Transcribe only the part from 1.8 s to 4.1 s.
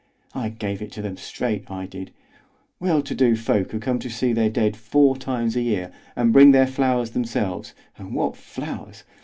did: well to do folk who come to